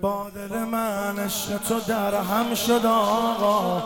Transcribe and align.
با 0.00 0.26
دل 0.34 0.58
من 0.58 1.18
عشق 1.18 1.56
تو 1.68 1.80
در 1.80 2.14
هم 2.14 2.54
شد 2.54 2.86
آقا. 2.86 3.82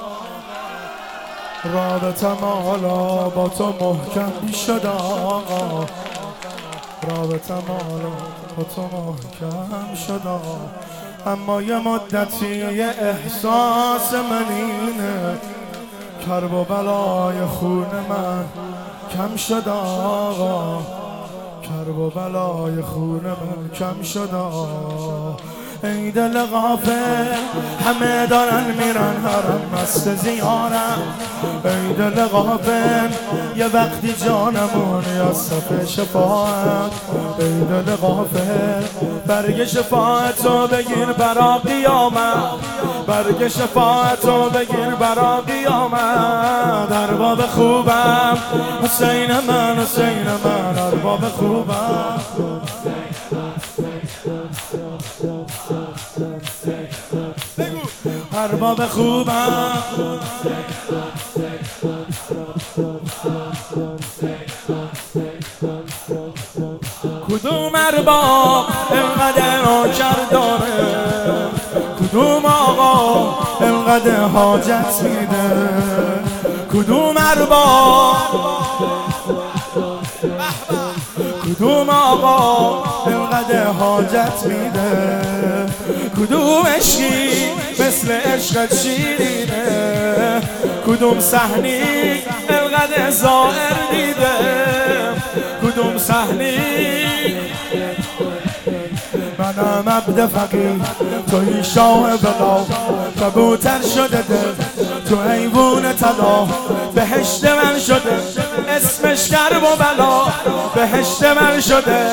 رابطم 1.64 2.36
حالا 2.44 3.28
با 3.28 3.48
تو 3.48 3.66
محکم 3.66 4.52
شد 4.52 4.86
آقا. 4.86 5.86
رابطم 7.08 7.62
حالا 7.68 8.10
با 8.56 8.62
تو 8.64 8.82
محکم 8.82 9.94
شد 9.94 10.22
اما 11.26 11.62
یه 11.62 11.78
مدتی 11.78 12.56
یه 12.56 12.94
احساس 13.00 14.14
من 14.14 14.46
اینه. 14.48 15.38
کرب 16.26 16.54
و 16.54 16.64
بلای 16.64 17.46
خون 17.46 17.86
من 18.08 18.44
کم 19.16 19.36
شد 19.36 19.68
آقا. 19.68 20.82
کرب 21.62 21.98
و 21.98 22.10
بلای 22.10 22.82
خون 22.82 23.20
من 23.24 23.68
کم 23.74 24.02
شد 24.02 24.34
آقا. 24.34 25.36
ای 25.84 26.10
دل 26.10 26.46
غافل 26.46 27.26
همه 27.84 28.26
دارن 28.26 28.64
میرن 28.64 29.16
حرم 29.24 29.60
مست 29.74 30.14
زیارم. 30.14 31.02
ای 31.64 31.92
دل 31.92 32.24
غافل 32.24 33.10
یه 33.56 33.66
وقتی 33.66 34.12
جانمون 34.12 35.04
یا 35.16 35.32
صف 35.32 35.88
شفاعت 35.88 36.92
ای 37.38 37.60
دل 37.60 37.94
غافل 37.94 38.82
برگ 39.26 39.64
شفاعتو 39.64 40.66
بگیر 40.66 41.06
برا 41.06 41.58
قیامت. 41.58 42.44
برگ 43.06 43.48
شفاعتو 43.48 44.50
بگیر 44.50 44.94
برا 45.00 45.40
قیامت. 45.40 46.92
ارباب 46.92 47.46
خوبم 47.46 48.38
حسین 48.82 49.32
من 49.48 49.78
حسین 49.78 50.26
من 50.44 50.78
ارباب 50.78 51.28
خوبم. 51.28 52.20
ارباب 58.62 58.86
خوبم. 58.86 59.72
کدوم 67.28 67.72
ارباب 67.74 68.66
اینقدر 68.90 69.64
آجر 69.64 70.30
داره؟ 70.30 71.48
کدوم 72.00 72.46
آقا 72.46 73.36
اینقدر 73.60 74.20
حاجت 74.20 75.02
میده؟ 75.02 75.68
کدوم 76.72 77.14
ارباب 77.16 78.52
کدوم 81.62 81.90
آقا 81.90 82.84
اینقدر 83.10 83.64
حاجت 83.66 84.46
میده. 84.46 85.20
کدوم 86.16 86.66
عشقی 86.66 87.48
مثل 87.78 88.12
عشق 88.12 88.74
شیرینه؟ 88.74 90.40
کدوم 90.86 91.20
صحنی 91.20 91.80
اینقدر 92.48 93.10
زائر 93.10 93.76
دیده؟ 93.90 94.34
کدوم 95.62 95.98
صحنی؟ 95.98 96.58
منم 99.38 99.88
عبد 99.88 100.26
فقیر 100.26 100.80
توی 101.30 101.64
شاه 101.64 102.16
بلا. 102.16 102.64
کبوتر 103.20 103.80
شده 103.94 104.22
دل 104.22 104.54
تو 105.08 105.30
حیوون 105.30 105.92
طلا. 105.92 106.46
بهشت 107.02 107.44
من 107.44 107.78
شده 107.78 108.22
اسمش 108.68 109.28
کرب 109.28 109.62
و 109.62 109.76
بلا 109.76 110.24
بهشت 110.74 111.22
من 111.22 111.60
شده. 111.60 112.06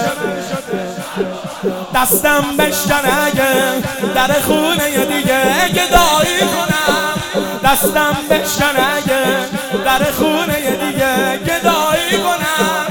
دستم 1.96 2.44
بشکن 2.58 3.02
اگه 3.26 3.54
در 4.16 4.34
خونه 4.42 5.06
دیگه 5.06 5.70
گدایی 5.70 6.40
کنم. 6.40 7.44
دستم 7.64 8.18
بشکن 8.30 8.76
اگه 8.98 9.26
در 9.86 10.12
خونه 10.12 10.60
دیگه 10.72 11.38
گدایی 11.38 12.18
کنم. 12.24 12.86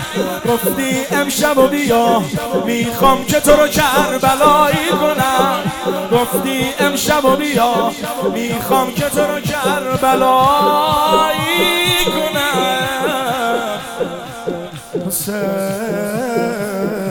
گفتی 0.49 1.07
امشب 1.11 1.59
و 1.59 1.69
بیا 1.69 2.23
می‌خوام 2.65 3.25
که 3.25 3.41
تو 3.41 3.51
رو 3.51 3.69
کربلایی 3.69 4.89
کنم. 5.01 5.73
گفتی 6.13 6.75
امشب 6.79 7.25
و 7.25 7.37
بیا 7.37 7.93
می‌خوام 8.35 8.95
که 8.95 9.09
تو 9.09 9.21
رو 9.21 9.41
کربلایی 9.41 11.08
sen 15.29 17.08